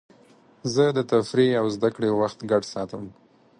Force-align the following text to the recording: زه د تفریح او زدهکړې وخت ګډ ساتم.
زه 0.73 0.83
د 0.97 0.99
تفریح 1.11 1.51
او 1.61 1.65
زدهکړې 1.75 2.09
وخت 2.19 2.39
ګډ 2.51 2.63
ساتم. 2.73 3.03